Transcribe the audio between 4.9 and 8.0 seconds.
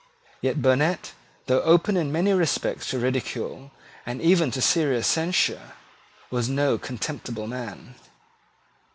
censure, was no contemptible man.